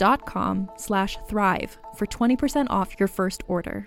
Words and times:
dot 0.00 0.24
com 0.24 0.70
slash 0.76 1.18
thrive 1.28 1.76
for 1.94 2.06
20% 2.06 2.66
off 2.70 2.98
your 2.98 3.06
first 3.06 3.42
order. 3.48 3.86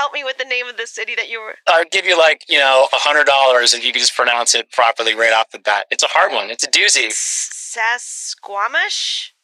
Help 0.00 0.14
me 0.14 0.24
with 0.24 0.38
the 0.38 0.46
name 0.46 0.66
of 0.66 0.78
the 0.78 0.86
city 0.86 1.14
that 1.14 1.28
you 1.28 1.42
were. 1.42 1.56
I'd 1.68 1.90
give 1.90 2.06
you 2.06 2.16
like, 2.16 2.46
you 2.48 2.58
know, 2.58 2.88
a 2.90 2.96
hundred 2.96 3.26
dollars 3.26 3.74
if 3.74 3.84
you 3.84 3.92
could 3.92 3.98
just 4.00 4.16
pronounce 4.16 4.54
it 4.54 4.72
properly 4.72 5.14
right 5.14 5.30
off 5.34 5.50
the 5.50 5.58
bat. 5.58 5.84
It's 5.90 6.02
a 6.02 6.06
hard 6.08 6.32
one. 6.32 6.48
It's 6.48 6.64
a 6.64 6.68
doozy. 6.70 7.12
Sasquamish? 7.12 7.84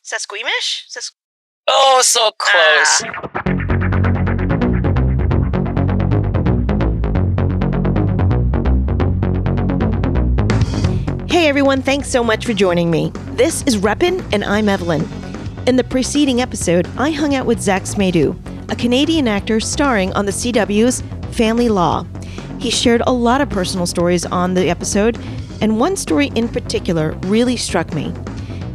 Sasquamish? 0.02 0.86
Sas- 0.88 1.12
Oh, 1.68 2.00
so 2.02 2.30
close. 2.38 3.02
Ah. 3.04 3.42
Hey 11.28 11.48
everyone, 11.48 11.82
thanks 11.82 12.08
so 12.08 12.24
much 12.24 12.46
for 12.46 12.54
joining 12.54 12.90
me. 12.90 13.10
This 13.32 13.62
is 13.64 13.76
Reppin, 13.76 14.24
and 14.32 14.42
I'm 14.42 14.66
Evelien. 14.66 15.06
In 15.68 15.76
the 15.76 15.84
preceding 15.84 16.40
episode, 16.40 16.88
I 16.96 17.10
hung 17.10 17.34
out 17.34 17.44
with 17.46 17.60
Zach 17.60 17.82
Smadu, 17.82 18.34
a 18.69 18.77
Canadian 18.77 19.28
actor 19.28 19.60
starring 19.60 20.12
on 20.15 20.27
the 20.27 20.32
CW's 20.32 21.03
Family 21.34 21.69
Law. 21.69 22.04
He 22.59 22.71
shared 22.71 23.03
a 23.06 23.12
lot 23.12 23.41
of 23.41 23.49
personal 23.49 23.87
stories 23.87 24.27
on 24.27 24.54
the 24.54 24.69
episode, 24.69 25.19
and 25.60 25.78
one 25.78 25.97
story 25.97 26.32
in 26.34 26.49
particular 26.49 27.12
really 27.27 27.56
struck 27.56 27.94
me. 27.94 28.12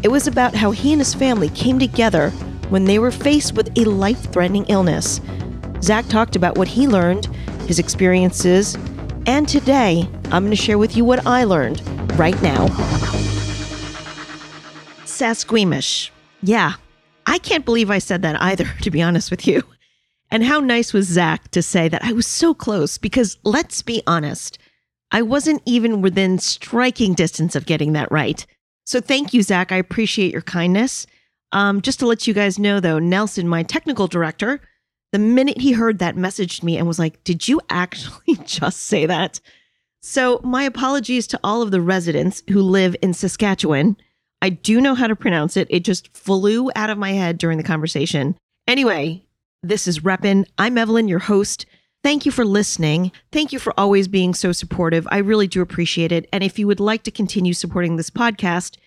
It 0.04 0.10
was 0.10 0.28
about 0.28 0.56
how 0.56 0.72
he 0.72 0.94
and 0.94 1.02
his 1.02 1.14
family 1.14 1.50
came 1.50 1.78
together 1.78 2.30
when 2.70 2.86
they 2.86 3.00
were 3.00 3.12
faced 3.12 3.54
with 3.54 3.78
a 3.78 3.86
life 3.86 4.32
threatening 4.32 4.66
illness. 4.66 5.20
Zach 5.82 6.08
talked 6.08 6.36
about 6.36 6.58
what 6.58 6.68
he 6.68 6.88
learned, 6.88 7.26
his 7.68 7.80
experiences, 7.80 8.76
and 9.26 9.48
today 9.48 10.08
I'm 10.26 10.44
going 10.44 10.52
to 10.52 10.56
share 10.56 10.78
with 10.78 10.96
you 10.96 11.04
what 11.04 11.26
I 11.28 11.44
learned 11.44 11.82
right 12.18 12.40
now. 12.42 12.68
Sasquamish. 15.06 16.12
Yeah, 16.42 16.74
I 17.26 17.38
can't 17.38 17.66
believe 17.66 17.92
I 17.92 18.00
said 18.00 18.22
that 18.24 18.42
either, 18.42 18.66
to 18.82 18.92
be 18.92 19.02
honest 19.02 19.30
with 19.30 19.46
you. 19.46 19.64
And 20.32 20.46
how 20.46 20.62
nice 20.62 20.94
was 20.94 21.08
Zach 21.08 21.52
to 21.52 21.62
say 21.62 21.90
that 21.90 22.04
I 22.04 22.14
was 22.14 22.26
so 22.26 22.54
close 22.54 22.98
because 22.98 23.38
let's 23.44 23.82
be 23.82 24.02
honest, 24.08 24.58
I 25.12 25.22
wasn't 25.22 25.62
even 25.66 26.02
within 26.02 26.40
striking 26.40 27.14
distance 27.14 27.56
of 27.56 27.66
getting 27.66 27.92
that 27.94 28.12
right. 28.12 28.46
So 28.86 29.02
thank 29.02 29.34
you, 29.34 29.44
Zach. 29.44 29.74
I 29.74 29.76
appreciate 29.76 30.32
your 30.32 30.42
kindness. 30.42 31.06
Um, 31.52 31.82
just 31.82 32.00
to 32.00 32.08
let 32.08 32.28
you 32.28 32.34
guys 32.34 32.58
know, 32.58 32.80
though, 32.80 32.98
Nelson, 32.98 33.48
my 33.48 33.64
technical 33.64 34.08
director, 34.08 34.62
the 35.12 35.20
minute 35.20 35.60
he 35.60 35.74
heard 35.74 36.00
that, 36.00 36.16
messaged 36.16 36.64
me 36.64 36.78
and 36.78 36.88
was 36.88 36.98
like, 36.98 37.22
Did 37.26 37.48
you 37.48 37.60
actually 37.70 38.36
just 38.46 38.84
say 38.84 39.06
that? 39.06 39.42
So, 40.02 40.40
my 40.44 40.64
apologies 40.64 41.28
to 41.28 41.40
all 41.44 41.62
of 41.62 41.72
the 41.72 41.82
residents 41.82 42.42
who 42.50 42.62
live 42.62 42.96
in 43.02 43.14
Saskatchewan. 43.14 43.98
I 44.42 44.50
do 44.50 44.82
know 44.82 44.96
how 44.96 45.06
to 45.06 45.16
pronounce 45.16 45.56
it. 45.56 45.68
It 45.70 45.84
just 45.84 46.16
flew 46.18 46.72
out 46.76 46.90
of 46.90 46.98
my 46.98 47.12
head 47.12 47.38
during 47.38 47.58
the 47.58 47.64
conversation. 47.64 48.36
Anyway, 48.68 49.24
this 49.64 49.88
is 49.88 50.00
Reppin. 50.00 50.46
I'm 50.58 50.76
Evelien, 50.76 51.08
your 51.08 51.20
host. 51.20 51.66
Thank 52.04 52.26
you 52.26 52.32
for 52.32 52.44
listening. 52.44 53.12
Thank 53.32 53.54
you 53.54 53.60
for 53.60 53.80
always 53.80 54.08
being 54.08 54.34
so 54.34 54.52
supportive. 54.52 55.08
I 55.12 55.20
really 55.20 55.48
do 55.48 55.62
appreciate 55.62 56.12
it. 56.12 56.28
And 56.34 56.44
if 56.44 56.58
you 56.58 56.66
would 56.66 56.80
like 56.80 57.04
to 57.04 57.12
continue 57.12 57.54
supporting 57.54 57.96
this 57.96 58.10
podcast, 58.10 58.78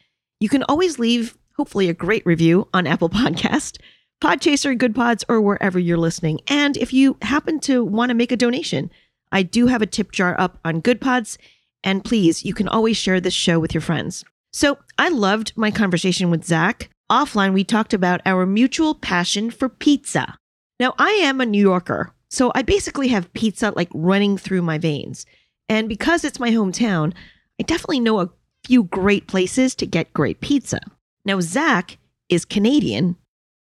you 0.41 0.49
can 0.49 0.65
always 0.65 0.99
leave, 0.99 1.39
hopefully, 1.57 1.89
a 1.89 1.95
great 1.95 2.27
review 2.27 2.67
on 2.75 2.89
Apple 2.89 3.09
Podcast, 3.11 3.79
Podchaser, 4.21 4.77
Goodpods, 4.77 5.23
or 5.29 5.41
wherever 5.41 5.79
you're 5.79 5.97
listening. 5.97 6.41
And 6.49 6.77
if 6.77 6.93
you 6.93 7.17
happen 7.23 7.61
to 7.61 7.85
want 7.85 8.11
to 8.11 8.15
make 8.15 8.33
a 8.33 8.37
donation, 8.37 8.91
I 9.31 9.45
do 9.45 9.69
have 9.69 9.83
a 9.83 9.87
tip 9.87 10.11
jar 10.11 10.35
up 10.41 10.59
on 10.65 10.83
Goodpods. 10.83 11.39
And 11.85 12.05
please, 12.05 12.45
you 12.45 12.53
can 12.53 12.67
always 12.67 12.97
share 12.97 13.21
this 13.21 13.35
show 13.35 13.61
with 13.61 13.75
your 13.75 13.81
friends. 13.81 14.25
So 14.53 14.79
I 14.99 15.09
loved 15.09 15.53
my 15.55 15.71
conversation 15.71 16.31
with 16.31 16.45
Zach. 16.45 16.91
Offline, 17.11 17.53
we 17.53 17.63
talked 17.63 17.95
about 17.95 18.23
our 18.27 18.45
mutual 18.45 18.97
passion 18.97 19.53
for 19.53 19.69
pizza. 19.69 20.37
Now, 20.81 20.95
I 20.99 21.11
am 21.11 21.41
a 21.41 21.47
New 21.47 21.61
Yorker, 21.61 22.13
so 22.31 22.51
I 22.55 22.63
basically 22.63 23.09
have 23.09 23.33
pizza 23.33 23.73
like 23.77 23.91
running 23.95 24.37
through 24.37 24.63
my 24.63 24.79
veins. 24.79 25.25
And 25.69 25.89
because 25.89 26.25
it's 26.25 26.41
my 26.41 26.51
hometown, 26.51 27.13
I 27.61 27.63
definitely 27.63 28.01
know 28.01 28.21
a 28.21 28.31
few 28.67 28.85
great 28.85 29.29
places 29.29 29.75
to 29.77 29.87
get 29.87 30.13
great 30.13 30.41
pizza. 30.41 30.81
Now, 31.25 31.41
Zach 31.41 31.99
is 32.29 32.45
Canadian. 32.45 33.17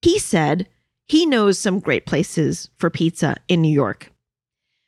He 0.02 0.20
said 0.20 0.68
he 1.08 1.26
knows 1.26 1.58
some 1.58 1.80
great 1.80 2.06
places 2.06 2.70
for 2.78 2.90
pizza 2.90 3.36
in 3.48 3.62
New 3.62 3.74
York. 3.74 4.12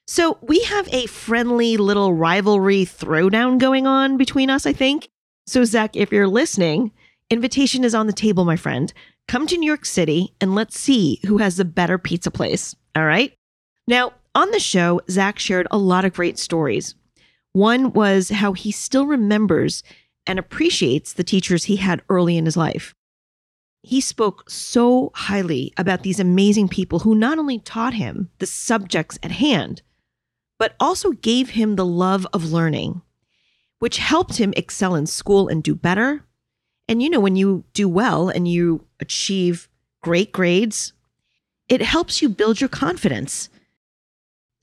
So 0.08 0.38
we 0.42 0.62
have 0.64 0.88
a 0.92 1.08
friendly 1.08 1.78
little 1.78 2.14
rivalry 2.14 2.86
throwdown 2.86 3.58
going 3.58 3.88
on 3.88 4.18
between 4.18 4.50
us, 4.50 4.66
I 4.66 4.74
think. 4.74 5.10
So, 5.48 5.64
Zach, 5.64 5.96
if 5.96 6.12
you're 6.12 6.28
listening, 6.28 6.92
invitation 7.30 7.84
is 7.84 7.96
on 7.96 8.08
the 8.08 8.14
table, 8.14 8.46
my 8.46 8.58
friend. 8.58 8.94
Come 9.32 9.48
to 9.48 9.58
New 9.58 9.66
York 9.66 9.86
City 9.86 10.36
and 10.42 10.56
let's 10.56 10.78
see 10.78 11.22
who 11.26 11.38
has 11.38 11.56
the 11.56 11.64
better 11.64 11.98
pizza 11.98 12.30
place. 12.30 12.76
All 12.98 13.06
right. 13.06 13.34
Now, 13.88 14.12
On 14.36 14.52
the 14.52 14.60
show, 14.60 15.00
Zach 15.10 15.40
shared 15.40 15.68
a 15.72 15.78
lot 15.78 16.04
of 16.04 16.12
great 16.12 16.38
stories. 16.38 16.96
One 17.54 17.94
was 17.94 18.28
how 18.28 18.52
he 18.52 18.74
still 18.74 19.06
remembers 19.06 19.84
and 20.28 20.38
appreciates 20.38 21.14
the 21.14 21.24
teachers 21.24 21.64
he 21.64 21.78
had 21.78 22.02
early 22.10 22.36
in 22.36 22.44
his 22.44 22.58
life. 22.58 22.94
He 23.84 24.02
spoke 24.02 24.50
so 24.50 25.12
highly 25.16 25.74
about 25.78 26.04
these 26.04 26.20
amazing 26.20 26.68
people 26.68 27.00
who 27.00 27.16
not 27.16 27.40
only 27.40 27.60
taught 27.60 27.94
him 27.94 28.30
the 28.40 28.46
subjects 28.46 29.18
at 29.24 29.32
hand, 29.32 29.82
but 30.60 30.76
also 30.78 31.12
gave 31.12 31.52
him 31.52 31.78
the 31.78 31.86
love 31.86 32.28
of 32.34 32.52
learning, 32.52 33.02
which 33.80 33.98
helped 33.98 34.38
him 34.38 34.54
excel 34.58 34.94
in 34.94 35.06
school 35.06 35.48
and 35.48 35.64
do 35.64 35.74
better. 35.74 36.26
And 36.92 37.02
you 37.02 37.10
know, 37.10 37.22
when 37.22 37.38
you 37.38 37.64
do 37.72 37.88
well 37.88 38.28
and 38.28 38.50
you 38.50 38.86
achieve 39.00 39.70
great 40.04 40.34
grades, 40.34 40.92
it 41.70 41.82
helps 41.82 42.22
you 42.22 42.28
build 42.28 42.60
your 42.60 42.68
confidence. 42.68 43.48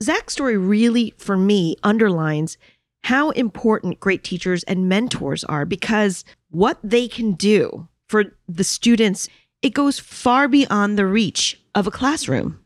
Zach's 0.03 0.33
story 0.33 0.55
really, 0.55 1.15
for 1.17 1.35
me, 1.35 1.75
underlines 1.81 2.59
how 3.01 3.31
important 3.31 3.99
great 3.99 4.23
teachers 4.23 4.61
and 4.65 4.87
mentors 4.87 5.43
are 5.45 5.65
because 5.65 6.23
what 6.51 6.77
they 6.83 7.07
can 7.07 7.31
do 7.31 7.87
for 8.07 8.25
the 8.47 8.63
students, 8.63 9.27
it 9.63 9.71
goes 9.71 9.97
far 9.97 10.47
beyond 10.47 10.99
the 10.99 11.07
reach 11.07 11.59
of 11.73 11.87
a 11.87 11.91
classroom. 11.91 12.59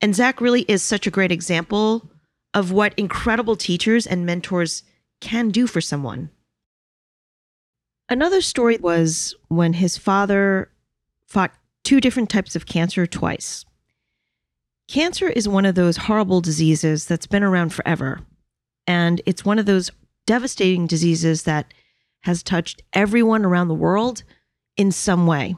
And 0.00 0.14
Zach 0.14 0.40
really 0.40 0.62
is 0.68 0.80
such 0.80 1.08
a 1.08 1.10
great 1.10 1.32
example 1.32 2.08
of 2.54 2.70
what 2.70 2.94
incredible 2.96 3.56
teachers 3.56 4.06
and 4.06 4.24
mentors 4.24 4.84
can 5.20 5.48
do 5.48 5.66
for 5.66 5.80
someone. 5.80 6.30
Another 8.08 8.40
story 8.40 8.76
was 8.76 9.34
when 9.48 9.74
his 9.74 9.96
father 9.98 10.70
fought 11.26 11.52
two 11.82 12.00
different 12.00 12.30
types 12.30 12.54
of 12.54 12.66
cancer 12.66 13.06
twice. 13.06 13.64
Cancer 14.88 15.28
is 15.28 15.48
one 15.48 15.66
of 15.66 15.74
those 15.74 15.96
horrible 15.96 16.40
diseases 16.40 17.06
that's 17.06 17.26
been 17.26 17.42
around 17.42 17.72
forever. 17.72 18.20
And 18.86 19.20
it's 19.26 19.44
one 19.44 19.58
of 19.58 19.66
those 19.66 19.90
devastating 20.26 20.86
diseases 20.86 21.42
that 21.42 21.74
has 22.20 22.42
touched 22.42 22.82
everyone 22.92 23.44
around 23.44 23.68
the 23.68 23.74
world 23.74 24.22
in 24.76 24.92
some 24.92 25.26
way. 25.26 25.56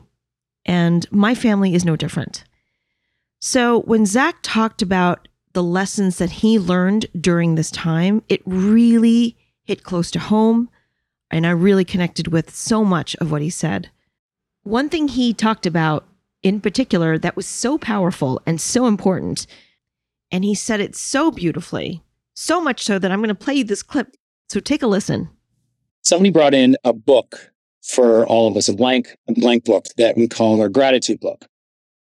And 0.64 1.10
my 1.10 1.34
family 1.34 1.74
is 1.74 1.84
no 1.84 1.96
different. 1.96 2.44
So 3.40 3.80
when 3.82 4.06
Zach 4.06 4.36
talked 4.42 4.82
about 4.82 5.28
the 5.52 5.62
lessons 5.62 6.18
that 6.18 6.30
he 6.30 6.58
learned 6.58 7.06
during 7.18 7.54
this 7.54 7.70
time, 7.70 8.22
it 8.28 8.42
really 8.44 9.36
hit 9.64 9.82
close 9.82 10.10
to 10.12 10.18
home. 10.18 10.68
And 11.30 11.46
I 11.46 11.50
really 11.50 11.84
connected 11.84 12.28
with 12.28 12.54
so 12.54 12.84
much 12.84 13.14
of 13.16 13.30
what 13.30 13.42
he 13.42 13.50
said. 13.50 13.90
One 14.62 14.88
thing 14.88 15.08
he 15.08 15.34
talked 15.34 15.66
about 15.66 16.06
in 16.42 16.60
particular 16.60 17.19
that 17.19 17.36
was 17.36 17.46
so 17.46 17.78
powerful 17.78 18.40
and 18.46 18.60
so 18.60 18.86
important, 18.86 19.46
and 20.30 20.44
he 20.44 20.54
said 20.54 20.80
it 20.80 20.94
so 20.94 21.30
beautifully, 21.30 22.02
so 22.34 22.60
much 22.60 22.82
so 22.82 22.98
that 22.98 23.10
I'm 23.10 23.19
going 23.19 23.28
to 23.28 23.34
play 23.34 23.54
you 23.54 23.64
this 23.64 23.82
clip. 23.82 24.14
So 24.48 24.60
take 24.60 24.82
a 24.82 24.86
listen. 24.86 25.28
Somebody 26.02 26.30
brought 26.30 26.54
in 26.54 26.76
a 26.84 26.92
book 26.92 27.52
for 27.82 28.26
all 28.26 28.48
of 28.48 28.56
us, 28.56 28.69
a 28.69 28.74
blank, 28.74 29.14
a 29.28 29.32
blank 29.32 29.64
book 29.64 29.86
that 29.96 30.16
we 30.16 30.28
call 30.28 30.60
our 30.60 30.69
gratitude 30.69 31.20
book. 31.20 31.46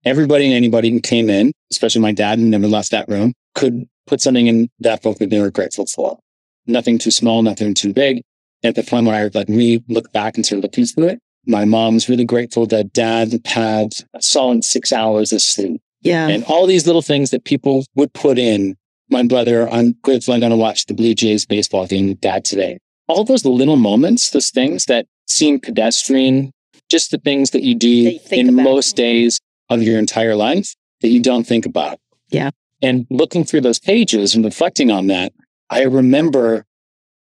Everybody 0.05 0.47
and 0.47 0.55
anybody 0.55 0.91
who 0.91 1.01
came 1.01 1.31
in, 1.31 1.53
especially 1.71 2.03
my 2.03 2.13
dad 2.13 2.39
and 2.39 2.51
never 2.51 2.67
left 2.67 2.91
that 2.91 3.09
room, 3.09 3.33
could 3.55 3.87
put 4.07 4.21
something 4.21 4.47
in 4.47 4.69
that 4.81 5.03
book 5.03 5.19
that 5.19 5.31
they 5.31 5.41
were 5.41 5.51
grateful 5.51 5.87
for. 5.87 6.19
Nothing 6.67 6.99
too 6.99 7.11
small, 7.11 7.43
nothing 7.43 7.73
too 7.73 7.93
big. 7.93 8.23
At 8.65 8.75
the 8.75 8.83
point 8.83 9.07
where 9.07 9.15
I 9.15 9.31
like 9.33 9.49
we 9.49 9.85
look 9.89 10.11
back 10.13 10.37
and 10.37 10.45
started 10.45 10.63
looking 10.63 10.87
through 10.87 11.09
it, 11.09 11.19
my 11.47 11.65
mom's 11.65 12.09
really 12.09 12.25
grateful 12.25 12.67
that 12.67 12.93
dad 12.93 13.41
had 13.45 13.93
a 14.15 14.23
solid 14.23 14.65
six 14.65 14.93
hours 14.93 15.33
of 15.33 15.43
sleep. 15.43 15.83
Yeah. 16.01 16.29
And 16.29 16.45
all 16.45 16.67
these 16.67 16.87
little 16.87 17.03
things 17.03 17.31
that 17.31 17.45
people 17.45 17.85
would 17.95 18.13
put 18.15 18.39
in 18.39 18.77
my 19.11 19.23
brother, 19.23 19.69
I'm 19.69 19.97
grateful 20.03 20.35
I'm 20.35 20.41
going 20.41 20.51
to 20.51 20.57
watch 20.57 20.87
the 20.87 20.95
Blue 20.95 21.15
Jays 21.15 21.47
baseball 21.47 21.87
game 21.87 22.09
with 22.09 22.21
dad 22.21 22.45
today. 22.45 22.79
All 23.07 23.25
those 23.25 23.45
little 23.45 23.77
moments, 23.77 24.31
those 24.31 24.51
things 24.51 24.87
that 24.87 25.07
seem 25.27 25.61
pedestrian, 25.61 26.51
just 26.91 27.11
the 27.11 27.19
things 27.19 27.51
that 27.51 27.63
you 27.63 27.75
do 27.75 27.89
you 27.89 28.21
in 28.31 28.49
about. 28.49 28.63
most 28.63 28.97
days 28.97 29.41
of 29.69 29.83
your 29.83 29.99
entire 29.99 30.35
life 30.35 30.75
that 31.01 31.09
you 31.09 31.21
don't 31.21 31.47
think 31.47 31.67
about. 31.67 31.99
Yeah. 32.29 32.51
And 32.83 33.07
looking 33.11 33.45
through 33.45 33.63
those 33.63 33.79
pages 33.79 34.35
and 34.35 34.45
reflecting 34.45 34.91
on 34.91 35.07
that, 35.09 35.33
I 35.71 35.83
remember 35.83 36.65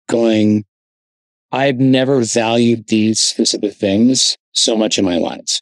going, 0.09 0.65
I've 1.53 1.79
never 1.79 2.23
valued 2.23 2.89
these 2.89 3.21
specific 3.21 3.75
things 3.75 4.37
so 4.53 4.77
much 4.77 4.99
in 4.99 5.05
my 5.05 5.19
life. 5.19 5.61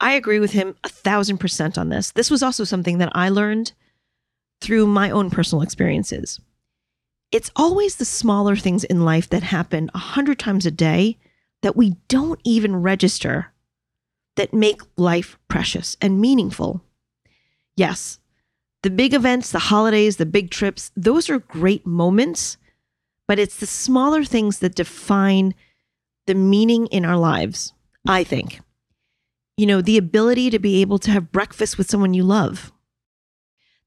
I 0.00 0.12
agree 0.14 0.40
with 0.40 0.52
him 0.52 0.74
a 0.82 0.88
thousand 0.88 1.38
percent 1.38 1.76
on 1.76 1.90
this. 1.90 2.12
This 2.12 2.30
was 2.30 2.42
also 2.42 2.64
something 2.64 2.98
that 2.98 3.12
I 3.14 3.28
learned 3.28 3.72
through 4.62 4.86
my 4.86 5.10
own 5.10 5.30
personal 5.30 5.62
experiences. 5.62 6.40
It's 7.30 7.50
always 7.54 7.96
the 7.96 8.04
smaller 8.04 8.56
things 8.56 8.82
in 8.84 9.04
life 9.04 9.28
that 9.28 9.42
happen 9.42 9.90
a 9.94 9.98
hundred 9.98 10.38
times 10.38 10.66
a 10.66 10.70
day 10.70 11.18
that 11.62 11.76
we 11.76 11.96
don't 12.08 12.40
even 12.44 12.76
register 12.76 13.52
that 14.36 14.54
make 14.54 14.80
life 14.96 15.38
precious 15.48 15.96
and 16.00 16.20
meaningful. 16.20 16.82
Yes, 17.76 18.18
the 18.82 18.90
big 18.90 19.12
events, 19.12 19.50
the 19.50 19.58
holidays, 19.58 20.16
the 20.16 20.26
big 20.26 20.50
trips, 20.50 20.90
those 20.96 21.28
are 21.28 21.38
great 21.38 21.86
moments, 21.86 22.56
but 23.30 23.38
it's 23.38 23.58
the 23.58 23.66
smaller 23.66 24.24
things 24.24 24.58
that 24.58 24.74
define 24.74 25.54
the 26.26 26.34
meaning 26.34 26.88
in 26.88 27.04
our 27.04 27.16
lives, 27.16 27.72
I 28.04 28.24
think. 28.24 28.58
You 29.56 29.66
know, 29.66 29.80
the 29.80 29.98
ability 29.98 30.50
to 30.50 30.58
be 30.58 30.80
able 30.80 30.98
to 30.98 31.12
have 31.12 31.30
breakfast 31.30 31.78
with 31.78 31.88
someone 31.88 32.12
you 32.12 32.24
love, 32.24 32.72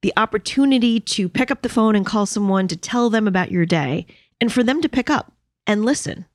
the 0.02 0.14
opportunity 0.16 1.02
to 1.02 1.28
pick 1.28 1.52
up 1.52 1.62
the 1.62 1.68
phone 1.68 1.94
and 1.94 2.06
call 2.06 2.26
someone 2.26 2.70
to 2.70 2.78
tell 2.78 3.10
them 3.10 3.28
about 3.28 3.52
your 3.52 3.66
day, 3.66 4.06
and 4.40 4.50
for 4.50 4.64
them 4.64 4.82
to 4.82 4.88
pick 4.88 5.10
up 5.10 5.34
and 5.68 5.84
listen. 5.84 6.26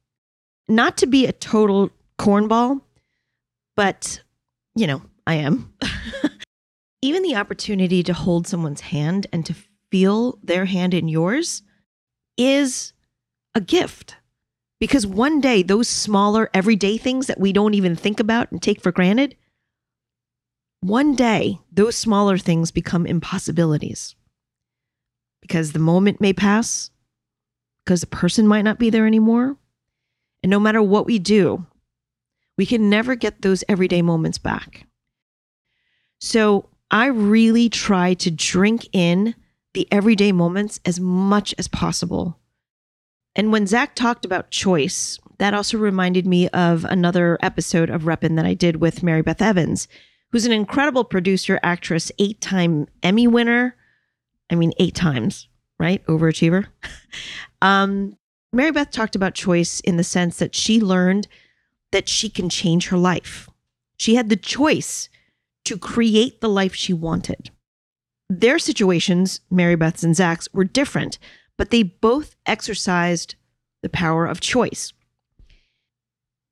Not 0.68 0.98
to 0.98 1.06
be 1.06 1.24
a 1.24 1.32
total 1.32 1.88
cornball, 2.18 2.82
but, 3.74 4.20
you 4.74 4.86
know, 4.86 5.00
I 5.26 5.36
am. 5.36 5.72
Even 7.00 7.22
the 7.22 7.36
opportunity 7.36 8.02
to 8.02 8.12
hold 8.12 8.46
someone's 8.46 8.82
hand 8.82 9.26
and 9.32 9.46
to 9.46 9.54
feel 9.90 10.38
their 10.42 10.66
hand 10.66 10.92
in 10.92 11.08
yours 11.08 11.62
is 12.36 12.92
a 13.54 13.60
gift. 13.60 14.16
Because 14.80 15.06
one 15.06 15.40
day, 15.40 15.62
those 15.62 15.88
smaller, 15.88 16.48
everyday 16.54 16.98
things 16.98 17.26
that 17.26 17.40
we 17.40 17.52
don't 17.52 17.74
even 17.74 17.96
think 17.96 18.20
about 18.20 18.52
and 18.52 18.62
take 18.62 18.80
for 18.80 18.92
granted, 18.92 19.36
one 20.80 21.16
day, 21.16 21.58
those 21.72 21.96
smaller 21.96 22.38
things 22.38 22.70
become 22.70 23.04
impossibilities. 23.04 24.14
Because 25.40 25.72
the 25.72 25.80
moment 25.80 26.20
may 26.20 26.32
pass, 26.32 26.90
because 27.84 28.00
the 28.00 28.06
person 28.06 28.46
might 28.46 28.62
not 28.62 28.78
be 28.78 28.90
there 28.90 29.06
anymore. 29.06 29.56
And 30.42 30.50
no 30.50 30.60
matter 30.60 30.80
what 30.80 31.06
we 31.06 31.18
do, 31.18 31.66
we 32.56 32.66
can 32.66 32.90
never 32.90 33.16
get 33.16 33.42
those 33.42 33.64
everyday 33.68 34.02
moments 34.02 34.38
back. 34.38 34.86
So 36.20 36.68
I 36.90 37.06
really 37.06 37.68
try 37.68 38.14
to 38.14 38.30
drink 38.30 38.88
in 38.92 39.34
the 39.74 39.88
everyday 39.90 40.32
moments 40.32 40.80
as 40.84 41.00
much 41.00 41.54
as 41.58 41.66
possible. 41.66 42.38
And 43.38 43.52
when 43.52 43.68
Zach 43.68 43.94
talked 43.94 44.24
about 44.24 44.50
choice, 44.50 45.20
that 45.38 45.54
also 45.54 45.78
reminded 45.78 46.26
me 46.26 46.48
of 46.48 46.84
another 46.84 47.38
episode 47.40 47.88
of 47.88 48.02
Reppin' 48.02 48.34
that 48.34 48.44
I 48.44 48.52
did 48.52 48.80
with 48.80 49.04
Mary 49.04 49.22
Beth 49.22 49.40
Evans, 49.40 49.86
who's 50.32 50.44
an 50.44 50.50
incredible 50.50 51.04
producer, 51.04 51.60
actress, 51.62 52.10
eight 52.18 52.40
time 52.40 52.88
Emmy 53.00 53.28
winner. 53.28 53.76
I 54.50 54.56
mean, 54.56 54.72
eight 54.78 54.96
times, 54.96 55.46
right? 55.78 56.04
Overachiever. 56.06 56.66
um, 57.62 58.16
Mary 58.52 58.72
Beth 58.72 58.90
talked 58.90 59.14
about 59.14 59.34
choice 59.34 59.78
in 59.80 59.98
the 59.98 60.04
sense 60.04 60.38
that 60.38 60.56
she 60.56 60.80
learned 60.80 61.28
that 61.92 62.08
she 62.08 62.28
can 62.28 62.48
change 62.48 62.88
her 62.88 62.98
life. 62.98 63.48
She 63.98 64.16
had 64.16 64.30
the 64.30 64.36
choice 64.36 65.08
to 65.64 65.78
create 65.78 66.40
the 66.40 66.48
life 66.48 66.74
she 66.74 66.92
wanted. 66.92 67.50
Their 68.28 68.58
situations, 68.58 69.42
Mary 69.48 69.76
Beth's 69.76 70.02
and 70.02 70.16
Zach's, 70.16 70.52
were 70.52 70.64
different, 70.64 71.18
but 71.58 71.70
they 71.70 71.82
both 71.82 72.36
exercised 72.46 73.34
the 73.82 73.90
power 73.90 74.24
of 74.24 74.40
choice. 74.40 74.94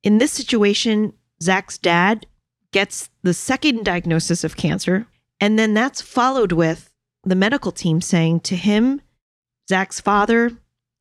In 0.02 0.18
this 0.18 0.32
situation, 0.32 1.14
Zach's 1.42 1.78
dad 1.78 2.26
gets 2.72 3.08
the 3.22 3.32
second 3.32 3.84
diagnosis 3.84 4.44
of 4.44 4.56
cancer, 4.56 5.06
and 5.40 5.58
then 5.58 5.72
that's 5.72 6.02
followed 6.02 6.52
with 6.52 6.92
the 7.24 7.34
medical 7.34 7.72
team 7.72 8.00
saying 8.00 8.40
to 8.40 8.56
him, 8.56 9.00
Zach's 9.68 10.00
father, 10.00 10.52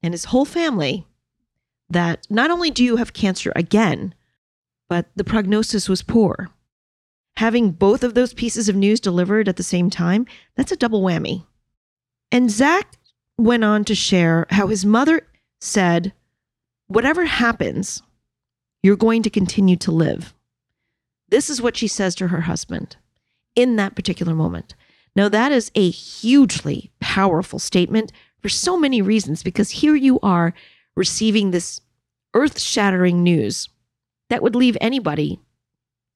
and 0.02 0.14
his 0.14 0.26
whole 0.26 0.46
family 0.46 1.06
that 1.90 2.26
not 2.30 2.50
only 2.50 2.72
do 2.72 2.84
you 2.84 2.96
have 2.96 3.14
cancer 3.14 3.52
again, 3.56 4.16
but 4.90 5.08
the 5.16 5.24
prognosis 5.24 5.88
was 5.90 6.02
poor. 6.02 6.50
Having 7.38 7.72
both 7.72 8.04
of 8.04 8.14
those 8.14 8.34
pieces 8.34 8.70
of 8.70 8.76
news 8.76 9.00
delivered 9.00 9.48
at 9.48 9.58
the 9.58 9.64
same 9.64 9.90
time, 9.90 10.26
that's 10.56 10.72
a 10.72 10.78
double 10.78 11.02
whammy. 11.02 11.46
And 12.32 12.50
Zach 12.50 12.98
went 13.38 13.63
on 13.63 13.84
to 13.86 13.96
share 13.96 14.46
how 14.50 14.68
his 14.68 14.86
mother 14.86 15.27
said, 15.60 16.13
Whatever 16.88 17.25
happens, 17.25 18.04
you're 18.84 18.96
going 18.96 19.24
to 19.24 19.30
continue 19.30 19.75
to 19.77 19.92
live. 19.92 20.34
This 21.30 21.50
is 21.50 21.62
what 21.62 21.75
she 21.75 21.88
says 21.88 22.13
to 22.15 22.27
her 22.27 22.42
husband 22.42 22.98
in 23.56 23.75
that 23.77 23.96
particular 23.96 24.36
moment. 24.36 24.75
Now, 25.15 25.30
that 25.30 25.51
is 25.51 25.72
a 25.74 25.89
hugely 25.89 26.92
powerful 27.00 27.58
statement 27.58 28.12
for 28.42 28.50
so 28.50 28.77
many 28.77 29.01
reasons 29.01 29.42
because 29.42 29.72
here 29.72 29.96
you 29.96 30.20
are 30.22 30.54
receiving 30.96 31.50
this 31.50 31.82
earth 32.36 32.60
shattering 32.60 33.24
news 33.24 33.70
that 34.30 34.44
would 34.44 34.56
leave 34.56 34.77
anybody 34.80 35.39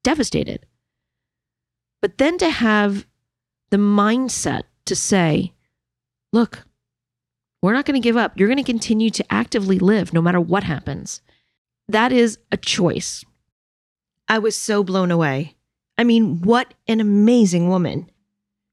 devastated. 0.03 0.65
But 2.01 2.17
then 2.17 2.37
to 2.37 2.49
have 2.49 3.07
the 3.71 3.77
mindset 3.77 4.63
to 4.85 4.95
say, 4.95 5.53
look, 6.31 6.65
we're 7.61 7.73
not 7.73 7.85
going 7.85 7.99
to 7.99 8.05
give 8.05 8.17
up. 8.17 8.33
You're 8.35 8.47
going 8.47 8.57
to 8.57 8.63
continue 8.63 9.09
to 9.11 9.33
actively 9.33 9.79
live 9.79 10.13
no 10.13 10.21
matter 10.21 10.39
what 10.39 10.63
happens. 10.63 11.21
That 11.87 12.11
is 12.11 12.37
a 12.51 12.57
choice. 12.57 13.25
I 14.27 14.39
was 14.39 14.55
so 14.55 14.83
blown 14.83 15.11
away. 15.11 15.55
I 15.97 16.03
mean, 16.03 16.41
what 16.41 16.73
an 16.87 17.01
amazing 17.01 17.67
woman. 17.67 18.09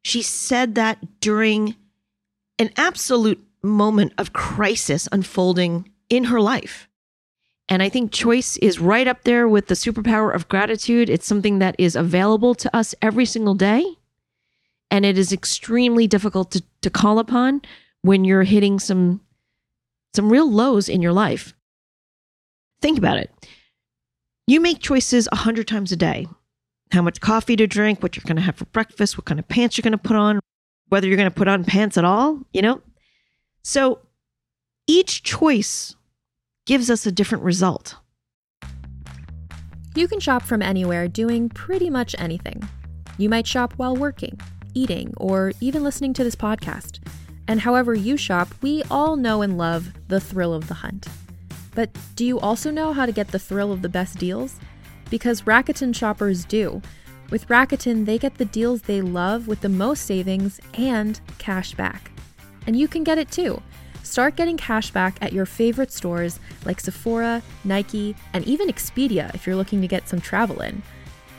She 0.03 0.23
said 0.23 0.77
that 0.77 1.21
during 1.21 1.75
an 2.59 2.71
absolute 2.77 3.45
moment 3.63 4.13
of 4.19 4.33
crisis 4.33 5.09
unfolding 5.11 5.91
in 6.09 6.25
her 6.25 6.41
life. 6.41 6.89
And 7.69 7.83
I 7.83 7.89
think 7.89 8.13
choice 8.13 8.57
is 8.59 8.79
right 8.79 9.09
up 9.09 9.25
there 9.25 9.49
with 9.49 9.67
the 9.67 9.75
superpower 9.75 10.33
of 10.33 10.49
gratitude. 10.49 11.11
It's 11.11 11.27
something 11.27 11.59
that 11.59 11.75
is 11.79 11.97
available 11.97 12.55
to 12.55 12.77
us 12.77 12.95
every 13.03 13.25
single 13.25 13.55
day. 13.55 13.85
And 14.89 15.05
it 15.05 15.19
is 15.19 15.33
extremely 15.33 16.07
difficult 16.07 16.53
to, 16.53 16.63
to 16.83 16.91
call 16.91 17.19
upon 17.19 17.63
when 18.07 18.25
you're 18.25 18.45
hitting 18.45 18.79
some 18.79 19.21
some 20.15 20.31
real 20.31 20.51
lows 20.51 20.89
in 20.89 21.03
your 21.03 21.13
life. 21.13 21.55
Think 22.81 22.97
about 22.97 23.19
it. 23.19 23.31
You 24.47 24.61
make 24.61 24.79
choices 24.79 25.29
a 25.33 25.37
hundred 25.37 25.69
times 25.69 25.93
a 25.93 25.97
day. 25.97 26.27
How 26.93 27.03
much 27.03 27.21
coffee 27.21 27.57
to 27.57 27.67
drink, 27.67 28.03
what 28.03 28.17
you're 28.17 28.25
going 28.25 28.37
to 28.37 28.43
have 28.43 28.57
for 28.57 28.65
breakfast, 28.67 29.19
what 29.19 29.25
kind 29.25 29.41
of 29.41 29.49
pants 29.49 29.77
you're 29.77 29.83
going 29.83 29.93
to 29.93 29.99
put 29.99 30.17
on, 30.17 30.41
whether 30.89 31.09
you're 31.09 31.17
going 31.17 31.29
to 31.29 31.35
put 31.35 31.49
on 31.49 31.65
pants 31.65 31.99
at 31.99 32.05
all, 32.05 32.41
you 32.53 32.63
know? 32.63 32.81
So 33.63 33.99
each 34.87 35.25
choice 35.25 35.97
gives 36.65 36.89
us 36.89 37.07
a 37.07 37.13
different 37.13 37.43
result. 37.45 37.97
You 39.97 40.07
can 40.07 40.21
shop 40.21 40.43
from 40.43 40.63
anywhere 40.63 41.09
doing 41.09 41.49
pretty 41.49 41.91
much 41.91 42.15
anything. 42.19 42.67
You 43.19 43.29
might 43.29 43.49
shop 43.49 43.75
while 43.77 43.97
working, 43.97 44.39
eating, 44.75 45.13
or 45.17 45.53
even 45.61 45.83
listening 45.83 46.15
to 46.15 46.25
this 46.25 46.37
podcast. 46.37 47.01
And 47.49 47.61
however 47.61 47.95
you 47.95 48.17
shop, 48.17 48.49
we 48.61 48.83
all 48.91 49.17
know 49.17 49.43
and 49.43 49.57
love 49.57 49.93
the 50.09 50.21
thrill 50.21 50.53
of 50.53 50.69
the 50.69 50.75
hunt. 50.75 51.07
But 51.75 51.91
do 52.17 52.25
you 52.25 52.41
also 52.41 52.71
know 52.71 52.93
how 52.93 53.07
to 53.07 53.13
get 53.13 53.29
the 53.29 53.39
thrill 53.39 53.71
of 53.71 53.83
the 53.83 53.89
best 53.89 54.19
deals? 54.19 54.59
Because 55.11 55.43
Rakuten 55.43 55.95
shoppers 55.95 56.45
do. 56.45 56.83
With 57.31 57.49
Rakuten, 57.49 58.07
they 58.07 58.19
get 58.19 58.37
the 58.37 58.45
deals 58.45 58.83
they 58.83 59.01
love 59.01 59.47
with 59.47 59.61
the 59.61 59.69
most 59.69 60.07
savings 60.07 60.61
and 60.75 61.21
cash 61.39 61.75
back. 61.75 62.11
And 62.67 62.79
you 62.79 62.89
can 62.89 63.05
get 63.05 63.19
it 63.19 63.31
too. 63.31 63.63
Start 64.03 64.37
getting 64.37 64.57
cash 64.57 64.91
back 64.91 65.19
at 65.21 65.33
your 65.33 65.47
favorite 65.47 65.93
stores 65.93 66.39
like 66.65 66.81
Sephora, 66.81 67.43
Nike, 67.65 68.15
and 68.33 68.45
even 68.45 68.69
Expedia 68.69 69.35
if 69.35 69.47
you're 69.47 69.57
looking 69.57 69.81
to 69.81 69.89
get 69.89 70.09
some 70.09 70.21
travel 70.21 70.61
in. 70.63 70.83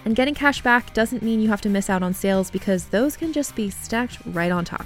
And 0.06 0.16
getting 0.16 0.36
cash 0.36 0.62
back 0.62 0.94
doesn't 0.94 1.24
mean 1.24 1.40
you 1.40 1.50
have 1.50 1.62
to 1.62 1.70
miss 1.70 1.90
out 1.90 2.04
on 2.04 2.14
sales 2.14 2.52
because 2.52 2.86
those 2.86 3.18
can 3.18 3.34
just 3.34 3.56
be 3.56 3.70
stacked 3.70 4.20
right 4.28 4.52
on 4.52 4.66
top. 4.66 4.86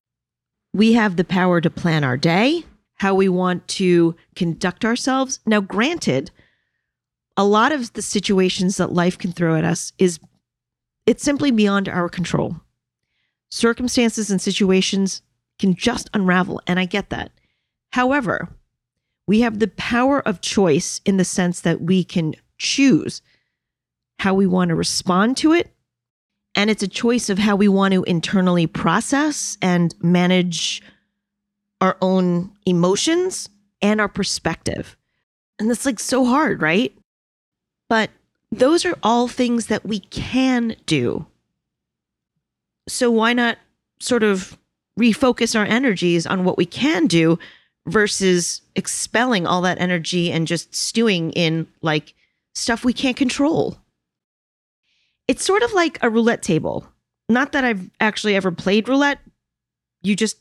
We 0.73 0.93
have 0.93 1.15
the 1.15 1.23
power 1.23 1.59
to 1.61 1.69
plan 1.69 2.03
our 2.03 2.17
day, 2.17 2.63
how 2.95 3.13
we 3.15 3.27
want 3.27 3.67
to 3.69 4.15
conduct 4.35 4.85
ourselves. 4.85 5.39
Now, 5.45 5.59
granted, 5.59 6.31
a 7.35 7.43
lot 7.43 7.71
of 7.71 7.93
the 7.93 8.01
situations 8.01 8.77
that 8.77 8.93
life 8.93 9.17
can 9.17 9.31
throw 9.31 9.55
at 9.55 9.65
us 9.65 9.91
is 9.97 10.19
it's 11.05 11.23
simply 11.23 11.51
beyond 11.51 11.89
our 11.89 12.07
control. 12.07 12.55
Circumstances 13.49 14.31
and 14.31 14.41
situations 14.41 15.21
can 15.59 15.75
just 15.75 16.09
unravel, 16.13 16.61
and 16.67 16.79
I 16.79 16.85
get 16.85 17.09
that. 17.09 17.31
However, 17.91 18.49
we 19.27 19.41
have 19.41 19.59
the 19.59 19.67
power 19.67 20.19
of 20.27 20.41
choice 20.41 21.01
in 21.05 21.17
the 21.17 21.25
sense 21.25 21.61
that 21.61 21.81
we 21.81 22.03
can 22.03 22.35
choose 22.57 23.21
how 24.19 24.33
we 24.33 24.47
want 24.47 24.69
to 24.69 24.75
respond 24.75 25.37
to 25.37 25.53
it. 25.53 25.73
And 26.55 26.69
it's 26.69 26.83
a 26.83 26.87
choice 26.87 27.29
of 27.29 27.39
how 27.39 27.55
we 27.55 27.67
want 27.67 27.93
to 27.93 28.03
internally 28.03 28.67
process 28.67 29.57
and 29.61 29.95
manage 30.01 30.81
our 31.79 31.97
own 32.01 32.51
emotions 32.65 33.49
and 33.81 33.99
our 33.99 34.09
perspective. 34.09 34.95
And 35.59 35.69
that's 35.69 35.85
like 35.85 35.99
so 35.99 36.25
hard, 36.25 36.61
right? 36.61 36.93
But 37.89 38.09
those 38.51 38.85
are 38.85 38.97
all 39.01 39.27
things 39.27 39.67
that 39.67 39.85
we 39.85 39.99
can 39.99 40.75
do. 40.85 41.25
So 42.87 43.09
why 43.09 43.33
not 43.33 43.57
sort 43.99 44.23
of 44.23 44.57
refocus 44.99 45.57
our 45.57 45.65
energies 45.65 46.27
on 46.27 46.43
what 46.43 46.57
we 46.57 46.65
can 46.65 47.07
do 47.07 47.39
versus 47.87 48.61
expelling 48.75 49.47
all 49.47 49.61
that 49.61 49.79
energy 49.79 50.31
and 50.31 50.47
just 50.47 50.75
stewing 50.75 51.31
in 51.31 51.67
like 51.81 52.13
stuff 52.53 52.83
we 52.83 52.93
can't 52.93 53.17
control? 53.17 53.77
It's 55.27 55.45
sort 55.45 55.63
of 55.63 55.73
like 55.73 55.97
a 56.01 56.09
roulette 56.09 56.41
table. 56.41 56.87
Not 57.29 57.53
that 57.53 57.63
I've 57.63 57.89
actually 57.99 58.35
ever 58.35 58.51
played 58.51 58.89
roulette. 58.89 59.19
You 60.01 60.15
just 60.15 60.37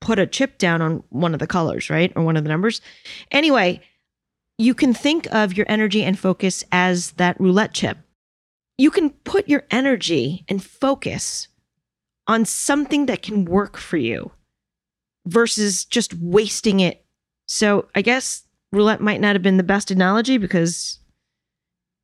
put 0.00 0.18
a 0.18 0.26
chip 0.26 0.58
down 0.58 0.82
on 0.82 1.02
one 1.10 1.34
of 1.34 1.40
the 1.40 1.46
colors, 1.46 1.88
right? 1.88 2.12
Or 2.16 2.24
one 2.24 2.36
of 2.36 2.44
the 2.44 2.50
numbers. 2.50 2.80
Anyway, 3.30 3.80
you 4.58 4.74
can 4.74 4.94
think 4.94 5.32
of 5.32 5.56
your 5.56 5.66
energy 5.68 6.02
and 6.02 6.18
focus 6.18 6.64
as 6.70 7.12
that 7.12 7.38
roulette 7.40 7.72
chip. 7.74 7.98
You 8.78 8.90
can 8.90 9.10
put 9.10 9.48
your 9.48 9.64
energy 9.70 10.44
and 10.48 10.62
focus 10.62 11.48
on 12.26 12.44
something 12.44 13.06
that 13.06 13.22
can 13.22 13.44
work 13.44 13.76
for 13.76 13.96
you 13.96 14.32
versus 15.26 15.84
just 15.84 16.14
wasting 16.14 16.80
it. 16.80 17.04
So 17.46 17.88
I 17.94 18.02
guess 18.02 18.44
roulette 18.72 19.00
might 19.00 19.20
not 19.20 19.34
have 19.34 19.42
been 19.42 19.56
the 19.56 19.62
best 19.62 19.90
analogy 19.90 20.38
because, 20.38 20.98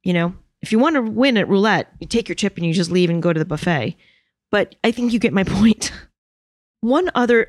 you 0.02 0.12
know, 0.12 0.34
if 0.62 0.72
you 0.72 0.78
want 0.78 0.96
to 0.96 1.02
win 1.02 1.36
at 1.36 1.48
roulette, 1.48 1.92
you 2.00 2.06
take 2.06 2.28
your 2.28 2.34
chip 2.34 2.56
and 2.56 2.66
you 2.66 2.72
just 2.72 2.90
leave 2.90 3.10
and 3.10 3.22
go 3.22 3.32
to 3.32 3.38
the 3.38 3.44
buffet. 3.44 3.96
But 4.50 4.74
I 4.84 4.92
think 4.92 5.12
you 5.12 5.18
get 5.18 5.32
my 5.32 5.44
point. 5.44 5.92
One 6.80 7.10
other 7.14 7.48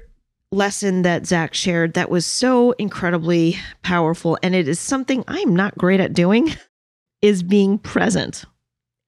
lesson 0.51 1.03
that 1.03 1.25
Zach 1.25 1.53
shared 1.53 1.93
that 1.93 2.09
was 2.09 2.25
so 2.25 2.71
incredibly 2.73 3.57
powerful, 3.83 4.37
and 4.43 4.53
it 4.53 4.67
is 4.67 4.79
something 4.79 5.23
I'm 5.27 5.55
not 5.55 5.77
great 5.77 5.99
at 5.99 6.13
doing, 6.13 6.53
is 7.21 7.43
being 7.43 7.77
present. 7.77 8.45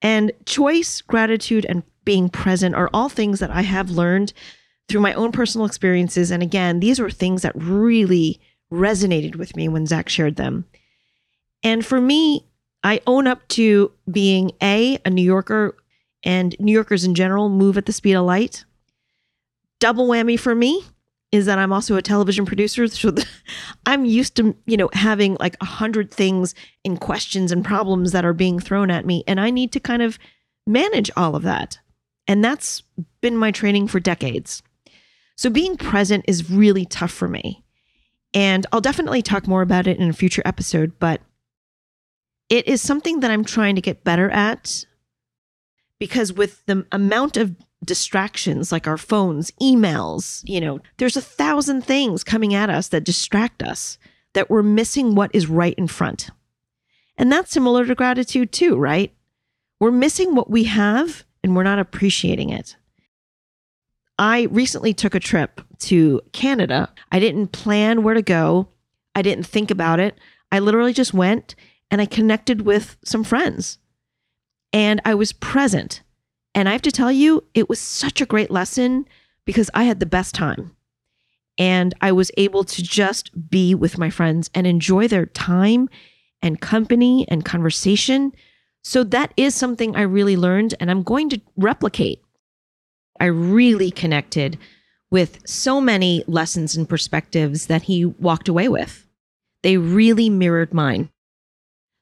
And 0.00 0.32
choice, 0.46 1.00
gratitude, 1.00 1.64
and 1.66 1.82
being 2.04 2.28
present 2.28 2.74
are 2.74 2.90
all 2.92 3.08
things 3.08 3.40
that 3.40 3.50
I 3.50 3.62
have 3.62 3.90
learned 3.90 4.32
through 4.88 5.00
my 5.00 5.14
own 5.14 5.32
personal 5.32 5.66
experiences. 5.66 6.30
And 6.30 6.42
again, 6.42 6.80
these 6.80 7.00
were 7.00 7.10
things 7.10 7.42
that 7.42 7.52
really 7.54 8.40
resonated 8.70 9.36
with 9.36 9.56
me 9.56 9.68
when 9.68 9.86
Zach 9.86 10.08
shared 10.08 10.36
them. 10.36 10.66
And 11.62 11.84
for 11.84 12.00
me, 12.00 12.46
I 12.84 13.00
own 13.06 13.26
up 13.26 13.48
to 13.48 13.90
being 14.10 14.52
A, 14.62 14.98
a 15.04 15.10
New 15.10 15.22
Yorker, 15.22 15.76
and 16.22 16.54
New 16.60 16.72
Yorkers 16.72 17.04
in 17.04 17.14
general 17.14 17.48
move 17.48 17.78
at 17.78 17.86
the 17.86 17.92
speed 17.92 18.14
of 18.14 18.24
light. 18.24 18.64
Double 19.80 20.06
whammy 20.06 20.38
for 20.38 20.54
me 20.54 20.84
is 21.32 21.46
that 21.46 21.58
I'm 21.58 21.72
also 21.72 21.96
a 21.96 22.02
television 22.02 22.46
producer. 22.46 22.86
So 22.86 23.12
I'm 23.86 24.04
used 24.04 24.36
to, 24.36 24.54
you 24.66 24.76
know, 24.76 24.88
having 24.92 25.36
like 25.40 25.56
a 25.60 25.64
hundred 25.64 26.12
things 26.12 26.54
and 26.84 27.00
questions 27.00 27.50
and 27.50 27.64
problems 27.64 28.12
that 28.12 28.24
are 28.24 28.32
being 28.32 28.60
thrown 28.60 28.90
at 28.90 29.04
me. 29.04 29.24
And 29.26 29.40
I 29.40 29.50
need 29.50 29.72
to 29.72 29.80
kind 29.80 30.00
of 30.00 30.18
manage 30.66 31.10
all 31.16 31.34
of 31.34 31.42
that. 31.42 31.78
And 32.28 32.44
that's 32.44 32.82
been 33.20 33.36
my 33.36 33.50
training 33.50 33.88
for 33.88 33.98
decades. 33.98 34.62
So 35.36 35.50
being 35.50 35.76
present 35.76 36.24
is 36.28 36.50
really 36.50 36.84
tough 36.84 37.10
for 37.10 37.28
me. 37.28 37.64
And 38.32 38.66
I'll 38.72 38.80
definitely 38.80 39.22
talk 39.22 39.46
more 39.46 39.62
about 39.62 39.86
it 39.86 39.98
in 39.98 40.08
a 40.08 40.14
future 40.14 40.42
episode, 40.44 40.98
but 40.98 41.20
it 42.48 42.68
is 42.68 42.82
something 42.82 43.20
that 43.20 43.30
I'm 43.30 43.44
trying 43.44 43.74
to 43.74 43.80
get 43.80 44.04
better 44.04 44.30
at 44.30 44.84
because 45.98 46.32
with 46.32 46.64
the 46.66 46.86
amount 46.92 47.36
of 47.36 47.56
distractions 47.84 48.72
like 48.72 48.86
our 48.86 48.98
phones, 48.98 49.50
emails, 49.52 50.42
you 50.44 50.60
know, 50.60 50.80
there's 50.96 51.16
a 51.16 51.22
thousand 51.22 51.82
things 51.82 52.24
coming 52.24 52.54
at 52.54 52.70
us 52.70 52.88
that 52.88 53.04
distract 53.04 53.62
us 53.62 53.98
that 54.32 54.50
we're 54.50 54.62
missing 54.62 55.14
what 55.14 55.30
is 55.34 55.46
right 55.46 55.74
in 55.74 55.86
front. 55.86 56.30
And 57.16 57.30
that's 57.30 57.52
similar 57.52 57.86
to 57.86 57.94
gratitude 57.94 58.52
too, 58.52 58.76
right? 58.76 59.14
We're 59.80 59.92
missing 59.92 60.34
what 60.34 60.50
we 60.50 60.64
have 60.64 61.24
and 61.42 61.54
we're 61.54 61.62
not 61.62 61.78
appreciating 61.78 62.50
it. 62.50 62.76
I 64.18 64.42
recently 64.50 64.94
took 64.94 65.14
a 65.14 65.20
trip 65.20 65.60
to 65.80 66.20
Canada. 66.32 66.92
I 67.10 67.18
didn't 67.18 67.48
plan 67.48 68.02
where 68.02 68.14
to 68.14 68.22
go. 68.22 68.68
I 69.14 69.22
didn't 69.22 69.46
think 69.46 69.70
about 69.70 70.00
it. 70.00 70.18
I 70.52 70.60
literally 70.60 70.92
just 70.92 71.14
went 71.14 71.54
and 71.90 72.00
I 72.00 72.06
connected 72.06 72.62
with 72.62 72.96
some 73.04 73.24
friends 73.24 73.78
and 74.72 75.00
I 75.04 75.14
was 75.14 75.32
present. 75.32 76.02
And 76.54 76.68
I 76.68 76.72
have 76.72 76.82
to 76.82 76.92
tell 76.92 77.12
you, 77.12 77.44
it 77.54 77.68
was 77.68 77.80
such 77.80 78.20
a 78.20 78.26
great 78.26 78.50
lesson 78.50 79.06
because 79.44 79.70
I 79.74 79.84
had 79.84 80.00
the 80.00 80.06
best 80.06 80.34
time. 80.34 80.74
And 81.56 81.94
I 82.00 82.10
was 82.12 82.32
able 82.36 82.64
to 82.64 82.82
just 82.82 83.50
be 83.50 83.74
with 83.74 83.98
my 83.98 84.10
friends 84.10 84.50
and 84.54 84.66
enjoy 84.66 85.06
their 85.06 85.26
time 85.26 85.88
and 86.42 86.60
company 86.60 87.26
and 87.28 87.44
conversation. 87.44 88.32
So 88.82 89.04
that 89.04 89.32
is 89.36 89.54
something 89.54 89.94
I 89.94 90.02
really 90.02 90.36
learned 90.36 90.74
and 90.80 90.90
I'm 90.90 91.02
going 91.02 91.30
to 91.30 91.40
replicate. 91.56 92.20
I 93.20 93.26
really 93.26 93.92
connected 93.92 94.58
with 95.10 95.38
so 95.46 95.80
many 95.80 96.24
lessons 96.26 96.76
and 96.76 96.88
perspectives 96.88 97.66
that 97.66 97.82
he 97.82 98.04
walked 98.04 98.48
away 98.48 98.68
with. 98.68 99.06
They 99.62 99.76
really 99.76 100.28
mirrored 100.28 100.74
mine. 100.74 101.10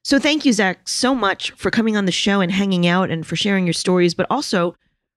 So 0.04 0.18
thank 0.18 0.44
you, 0.44 0.52
Zach, 0.52 0.88
so 0.88 1.14
much 1.14 1.52
for 1.52 1.70
coming 1.70 1.96
on 1.96 2.06
the 2.06 2.12
show 2.12 2.40
and 2.40 2.50
hanging 2.50 2.86
out 2.86 3.10
and 3.10 3.26
for 3.26 3.36
sharing 3.36 3.66
your 3.66 3.72
stories, 3.72 4.14
but 4.14 4.26
also 4.30 4.74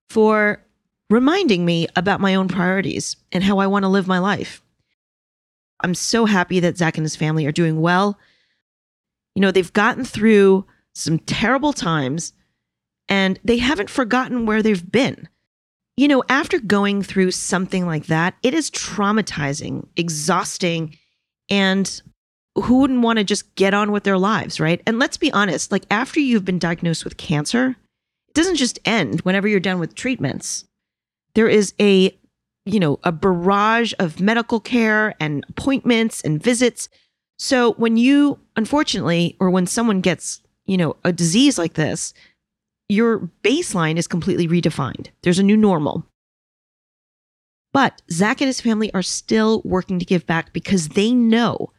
for 0.09 0.63
reminding 1.09 1.65
me 1.65 1.87
about 1.95 2.21
my 2.21 2.35
own 2.35 2.47
priorities 2.47 3.15
and 3.31 3.43
how 3.43 3.57
I 3.57 3.67
want 3.67 3.83
to 3.83 3.89
live 3.89 4.07
my 4.07 4.19
life. 4.19 4.61
I'm 5.81 5.95
so 5.95 6.25
happy 6.25 6.59
that 6.59 6.77
Zach 6.77 6.97
and 6.97 7.05
his 7.05 7.15
family 7.15 7.45
are 7.45 7.51
doing 7.51 7.81
well. 7.81 8.17
You 9.33 9.41
know, 9.41 9.51
they've 9.51 9.73
gotten 9.73 10.05
through 10.05 10.65
some 10.93 11.19
terrible 11.19 11.73
times 11.73 12.33
and 13.09 13.39
they 13.43 13.57
haven't 13.57 13.89
forgotten 13.89 14.45
where 14.45 14.63
they've 14.63 14.91
been. 14.91 15.27
You 15.97 16.07
know, 16.07 16.23
after 16.29 16.59
going 16.59 17.03
through 17.03 17.31
something 17.31 17.85
like 17.85 18.07
that, 18.07 18.35
it 18.43 18.53
is 18.53 18.69
traumatizing, 18.69 19.87
exhausting, 19.95 20.97
and 21.49 22.01
who 22.55 22.79
wouldn't 22.79 23.01
want 23.01 23.19
to 23.19 23.23
just 23.23 23.53
get 23.55 23.73
on 23.73 23.91
with 23.91 24.03
their 24.03 24.17
lives, 24.17 24.59
right? 24.59 24.81
And 24.85 24.97
let's 24.97 25.17
be 25.17 25.31
honest, 25.31 25.71
like 25.71 25.85
after 25.91 26.19
you've 26.19 26.45
been 26.45 26.59
diagnosed 26.59 27.03
with 27.03 27.17
cancer, 27.17 27.75
it 28.29 28.33
doesn't 28.33 28.55
just 28.55 28.79
end 28.85 29.21
whenever 29.21 29.47
you're 29.47 29.59
done 29.59 29.79
with 29.79 29.95
treatments. 29.95 30.65
There 31.33 31.49
is 31.49 31.73
a, 31.81 32.17
you 32.65 32.79
know, 32.79 32.99
a 33.03 33.11
barrage 33.11 33.93
of 33.99 34.21
medical 34.21 34.59
care 34.59 35.15
and 35.19 35.45
appointments 35.49 36.21
and 36.21 36.41
visits. 36.41 36.87
So 37.37 37.73
when 37.73 37.97
you, 37.97 38.39
unfortunately, 38.55 39.35
or 39.39 39.49
when 39.49 39.67
someone 39.67 39.99
gets, 39.99 40.41
you 40.65 40.77
know, 40.77 40.95
a 41.03 41.11
disease 41.11 41.57
like 41.57 41.73
this, 41.73 42.13
your 42.87 43.29
baseline 43.43 43.97
is 43.97 44.07
completely 44.07 44.47
redefined. 44.47 45.09
There's 45.23 45.39
a 45.39 45.43
new 45.43 45.57
normal. 45.57 46.05
But 47.73 48.01
Zach 48.09 48.39
and 48.39 48.47
his 48.47 48.61
family 48.61 48.93
are 48.93 49.01
still 49.01 49.61
working 49.65 49.99
to 49.99 50.05
give 50.05 50.25
back 50.25 50.53
because 50.53 50.89
they 50.89 51.11
know 51.11 51.73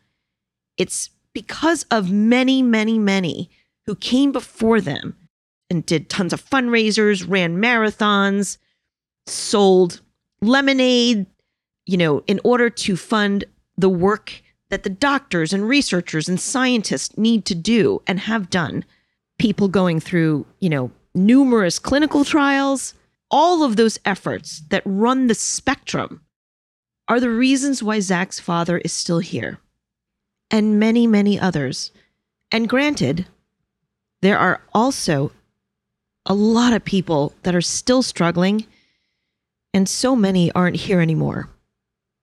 it's 0.77 1.11
because 1.33 1.85
of 1.91 2.11
many, 2.11 2.63
many, 2.63 2.99
many 2.99 3.51
who 3.85 3.95
came 3.95 4.33
before 4.33 4.81
them 4.81 5.17
and 5.69 5.85
did 5.85 6.09
tons 6.09 6.33
of 6.33 6.45
fundraisers, 6.45 7.29
ran 7.29 7.59
marathons, 7.59 8.59
sold 9.27 10.01
lemonade, 10.41 11.27
you 11.85 11.97
know, 11.97 12.23
in 12.27 12.41
order 12.45 12.71
to 12.71 12.97
fund 12.97 13.45
the 13.77 13.89
work 13.89 14.43
that 14.71 14.83
the 14.83 14.91
doctors 14.91 15.53
and 15.53 15.69
researchers 15.69 16.29
and 16.29 16.41
scientists 16.41 17.17
need 17.17 17.45
to 17.45 17.55
do 17.55 18.03
and 18.07 18.21
have 18.21 18.51
done. 18.51 18.85
People 19.39 19.69
going 19.69 20.01
through, 20.01 20.47
you 20.61 20.69
know, 20.69 20.91
numerous 21.15 21.79
clinical 21.79 22.25
trials, 22.25 22.95
all 23.31 23.63
of 23.63 23.77
those 23.77 23.99
efforts 24.05 24.63
that 24.71 24.83
run 24.85 25.27
the 25.27 25.35
spectrum 25.35 26.23
are 27.09 27.21
the 27.21 27.31
reasons 27.31 27.83
why 27.83 28.01
Zach's 28.01 28.41
father 28.41 28.79
is 28.79 28.93
still 28.93 29.21
here 29.21 29.61
and 30.51 30.79
many, 30.79 31.07
many 31.07 31.39
others. 31.39 31.91
And 32.51 32.69
granted, 32.69 33.27
there 34.23 34.39
are 34.39 34.61
also 34.73 35.33
a 36.25 36.35
lot 36.35 36.73
of 36.73 36.85
people 36.85 37.33
that 37.43 37.55
are 37.55 37.61
still 37.61 38.03
struggling, 38.03 38.67
and 39.73 39.89
so 39.89 40.17
many 40.17 40.51
aren't 40.53 40.77
here 40.77 41.01
anymore. 41.01 41.51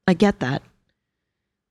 I 0.07 0.13
get 0.13 0.39
that. 0.39 0.61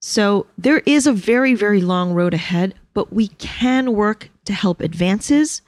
So 0.00 0.46
there 0.58 0.82
is 0.84 1.06
a 1.06 1.12
very, 1.12 1.54
very 1.54 1.80
long 1.80 2.12
road 2.12 2.34
ahead, 2.34 2.74
but 2.94 3.12
we 3.12 3.28
can 3.28 3.94
work 3.94 4.30
to 4.46 4.52
help 4.52 4.80
advances, 4.80 5.62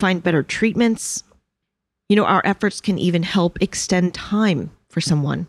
find 0.00 0.22
better 0.22 0.42
treatments. 0.42 1.22
You 2.08 2.16
know, 2.16 2.24
our 2.24 2.42
efforts 2.44 2.80
can 2.80 2.98
even 2.98 3.22
help 3.22 3.60
extend 3.60 4.14
time 4.14 4.70
for 4.88 5.00
someone 5.00 5.46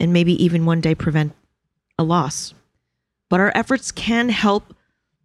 and 0.00 0.12
maybe 0.12 0.42
even 0.42 0.66
one 0.66 0.80
day 0.80 0.94
prevent 0.94 1.32
a 1.98 2.04
loss 2.04 2.54
but 3.28 3.40
our 3.40 3.52
efforts 3.54 3.90
can 3.92 4.28
help 4.28 4.74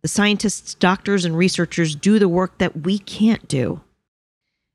the 0.01 0.07
scientists, 0.07 0.73
doctors, 0.73 1.25
and 1.25 1.37
researchers 1.37 1.95
do 1.95 2.17
the 2.19 2.29
work 2.29 2.57
that 2.57 2.81
we 2.81 2.97
can't 2.99 3.47
do. 3.47 3.81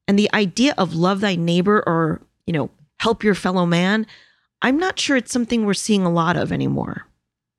And 0.07 0.19
the 0.19 0.33
idea 0.33 0.75
of 0.79 0.95
love 0.95 1.21
thy 1.21 1.35
neighbor 1.35 1.83
or, 1.87 2.21
you 2.47 2.53
know, 2.53 2.71
help 3.01 3.25
your 3.25 3.35
fellow 3.35 3.67
man, 3.67 4.07
I'm 4.63 4.79
not 4.79 4.99
sure 4.99 5.17
it's 5.17 5.33
something 5.33 5.67
we're 5.67 5.75
seeing 5.75 6.05
a 6.05 6.13
lot 6.13 6.37
of 6.37 6.53
anymore. 6.53 7.07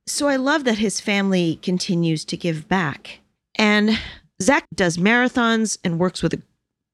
So 0.08 0.28
I 0.28 0.38
love 0.38 0.64
that 0.64 0.78
his 0.78 1.02
family 1.02 1.60
continues 1.62 2.24
to 2.26 2.38
give 2.38 2.70
back. 2.70 3.20
And 3.56 4.00
Zach 4.42 4.66
does 4.74 4.98
marathons 4.98 5.78
and 5.84 6.00
works 6.00 6.24
with 6.24 6.34
a 6.34 6.42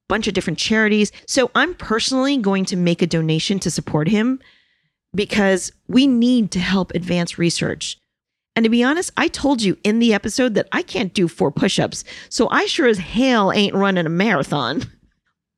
bunch 0.10 0.28
of 0.28 0.34
different 0.34 0.60
charities. 0.60 1.12
So 1.28 1.52
I'm 1.54 1.76
personally 1.76 2.38
going 2.38 2.66
to 2.66 2.76
make 2.76 3.02
a 3.02 3.08
donation 3.08 3.60
to 3.60 3.72
support 3.72 4.08
him 4.08 4.40
because 5.14 5.72
we 5.88 6.08
need 6.08 6.50
to 6.52 6.60
help 6.60 6.92
advance 6.96 7.38
research. 7.38 7.98
And 8.56 8.64
to 8.64 8.70
be 8.70 8.84
honest, 8.84 9.12
I 9.18 9.28
told 9.28 9.62
you 9.62 9.78
in 9.84 10.00
the 10.00 10.14
episode 10.14 10.54
that 10.54 10.68
I 10.72 10.84
can't 10.84 11.14
do 11.14 11.28
four 11.28 11.52
push 11.52 11.80
ups. 11.80 12.04
So 12.30 12.50
I 12.50 12.66
sure 12.66 12.88
as 12.88 13.00
hell 13.00 13.52
ain't 13.52 13.76
running 13.76 14.06
a 14.06 14.10
marathon. 14.10 14.84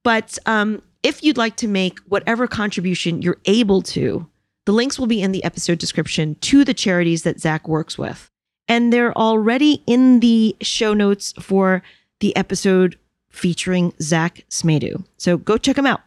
But 0.04 0.38
um, 0.46 0.84
if 1.02 1.24
you'd 1.24 1.36
like 1.36 1.56
to 1.58 1.68
make 1.68 1.98
whatever 2.02 2.46
contribution 2.46 3.24
you're 3.24 3.40
able 3.46 3.82
to, 3.82 4.30
the 4.66 4.72
links 4.72 5.00
will 5.00 5.08
be 5.08 5.20
in 5.20 5.32
the 5.32 5.44
episode 5.44 5.80
description 5.80 6.36
to 6.42 6.64
the 6.64 6.76
charities 6.76 7.24
that 7.24 7.40
Zach 7.40 7.68
works 7.68 7.98
with. 7.98 8.30
And 8.68 8.94
they're 8.94 9.18
already 9.18 9.84
in 9.88 10.20
the 10.20 10.56
show 10.62 10.94
notes 10.94 11.34
for 11.40 11.82
the 12.20 12.36
episode 12.36 13.00
featuring 13.30 13.94
Zach 14.00 14.46
Smadu. 14.50 15.04
So 15.18 15.38
go 15.38 15.58
check 15.58 15.76
them 15.76 15.88
out. 15.88 16.02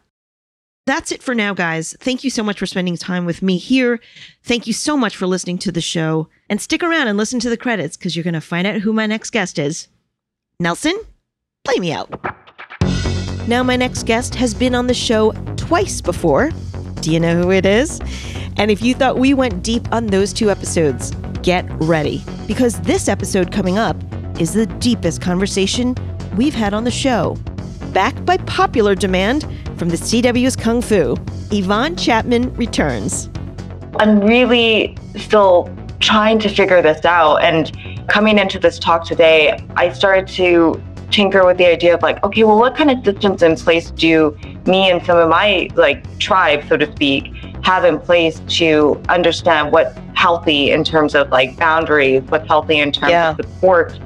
That's 0.89 1.11
it 1.11 1.21
for 1.21 1.35
now, 1.35 1.53
guys. 1.53 1.95
Thank 1.99 2.23
you 2.23 2.31
so 2.31 2.41
much 2.41 2.57
for 2.57 2.65
spending 2.65 2.97
time 2.97 3.27
with 3.27 3.43
me 3.43 3.59
here. 3.59 3.99
Thank 4.41 4.65
you 4.65 4.73
so 4.73 4.97
much 4.97 5.15
for 5.15 5.27
listening 5.27 5.59
to 5.59 5.71
the 5.71 5.81
show. 5.81 6.29
And 6.49 6.59
stick 6.59 6.81
around 6.81 7.07
and 7.07 7.15
listen 7.15 7.39
to 7.41 7.49
the 7.51 7.57
credits 7.57 7.95
because 7.95 8.15
you're 8.15 8.23
going 8.23 8.33
to 8.33 8.41
find 8.41 8.65
out 8.65 8.81
who 8.81 8.91
my 8.91 9.05
next 9.05 9.29
guest 9.29 9.59
is. 9.59 9.87
Nelson, 10.59 10.99
play 11.63 11.77
me 11.77 11.91
out. 11.91 12.09
Now, 13.47 13.61
my 13.61 13.75
next 13.75 14.07
guest 14.07 14.33
has 14.33 14.55
been 14.55 14.73
on 14.73 14.87
the 14.87 14.95
show 14.95 15.31
twice 15.57 16.01
before. 16.01 16.49
Do 17.01 17.11
you 17.11 17.19
know 17.19 17.39
who 17.39 17.51
it 17.51 17.67
is? 17.67 18.01
And 18.57 18.71
if 18.71 18.81
you 18.81 18.95
thought 18.95 19.19
we 19.19 19.35
went 19.35 19.61
deep 19.61 19.87
on 19.91 20.07
those 20.07 20.33
two 20.33 20.49
episodes, 20.49 21.11
get 21.43 21.67
ready 21.83 22.23
because 22.47 22.81
this 22.81 23.07
episode 23.07 23.51
coming 23.51 23.77
up 23.77 23.95
is 24.41 24.53
the 24.53 24.65
deepest 24.65 25.21
conversation 25.21 25.93
we've 26.35 26.55
had 26.55 26.73
on 26.73 26.83
the 26.83 26.89
show. 26.89 27.37
Back 27.91 28.23
by 28.23 28.37
popular 28.37 28.93
demand 28.93 29.43
from 29.77 29.89
the 29.89 29.95
CW's 29.95 30.55
Kung 30.55 30.81
Fu, 30.81 31.15
Yvonne 31.51 31.95
Chapman 31.95 32.53
returns. 32.55 33.29
I'm 33.97 34.19
really 34.19 34.95
still 35.17 35.75
trying 35.99 36.37
to 36.39 36.49
figure 36.49 36.81
this 36.81 37.03
out. 37.03 37.37
And 37.37 37.71
coming 38.07 38.37
into 38.37 38.59
this 38.59 38.77
talk 38.77 39.05
today, 39.05 39.65
I 39.75 39.91
started 39.91 40.27
to 40.35 40.81
tinker 41.09 41.43
with 41.45 41.57
the 41.57 41.65
idea 41.65 41.95
of 41.95 42.03
like, 42.03 42.23
okay, 42.23 42.43
well, 42.43 42.59
what 42.59 42.75
kind 42.75 42.91
of 42.91 43.03
systems 43.03 43.41
in 43.41 43.55
place 43.55 43.89
do 43.91 44.37
me 44.67 44.91
and 44.91 45.03
some 45.03 45.17
of 45.17 45.27
my 45.27 45.67
like 45.73 46.19
tribe, 46.19 46.63
so 46.69 46.77
to 46.77 46.89
speak, 46.91 47.33
have 47.63 47.85
in 47.85 47.99
place 47.99 48.39
to 48.47 49.01
understand 49.09 49.71
what's 49.71 49.97
healthy 50.13 50.69
in 50.69 50.83
terms 50.83 51.15
of 51.15 51.29
like 51.29 51.57
boundaries, 51.57 52.21
what's 52.29 52.47
healthy 52.47 52.77
in 52.77 52.91
terms 52.91 53.09
Yeah. 53.11 53.31
of 53.31 53.37
support. 53.37 53.99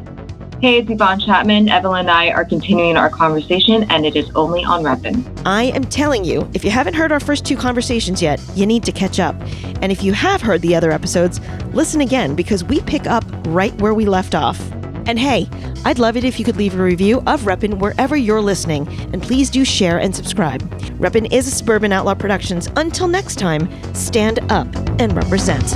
Hey, 0.63 0.77
it's 0.77 0.89
Yvonne 0.89 1.19
Chapman. 1.19 1.67
Evelien 1.67 1.99
and 1.99 2.09
I 2.09 2.29
are 2.29 2.45
continuing 2.45 2.95
our 2.95 3.09
conversation, 3.09 3.83
and 3.91 4.05
it 4.05 4.15
is 4.15 4.31
only 4.33 4.63
on 4.63 4.81
Reppin. 4.81 5.21
I 5.45 5.63
am 5.63 5.83
telling 5.83 6.23
you, 6.23 6.49
if 6.53 6.63
you 6.63 6.71
haven't 6.71 6.93
heard 6.93 7.11
our 7.11 7.19
first 7.19 7.43
two 7.43 7.57
conversations 7.57 8.21
yet, 8.21 8.41
you 8.55 8.65
need 8.65 8.85
to 8.85 8.93
catch 8.93 9.19
up. 9.19 9.35
And 9.81 9.91
if 9.91 10.03
you 10.03 10.13
have 10.13 10.41
heard 10.41 10.61
the 10.61 10.73
other 10.73 10.91
episodes, 10.91 11.41
listen 11.73 11.99
again 11.99 12.33
because 12.33 12.63
we 12.63 12.79
pick 12.79 13.07
up 13.07 13.25
right 13.47 13.73
where 13.81 13.93
we 13.93 14.05
left 14.05 14.35
off. 14.35 14.57
And 15.05 15.19
hey, 15.19 15.49
I'd 15.83 15.99
love 15.99 16.15
it 16.15 16.23
if 16.23 16.39
you 16.39 16.45
could 16.45 16.55
leave 16.55 16.79
a 16.79 16.81
review 16.81 17.21
of 17.27 17.41
Reppin 17.41 17.79
wherever 17.79 18.15
you're 18.15 18.39
listening, 18.39 18.87
and 19.11 19.21
please 19.21 19.49
do 19.49 19.65
share 19.65 19.99
and 19.99 20.15
subscribe. 20.15 20.61
Reppin 20.97 21.29
is 21.33 21.45
a 21.45 21.51
Suburban 21.51 21.91
Outlaw 21.91 22.15
Productions. 22.15 22.69
Until 22.77 23.09
next 23.09 23.37
time, 23.37 23.67
stand 23.93 24.39
up 24.49 24.73
and 24.97 25.13
represent. 25.13 25.75